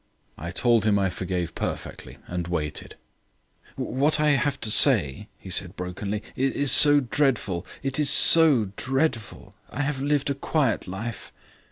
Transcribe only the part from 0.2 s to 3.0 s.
I told him I forgave perfectly and waited.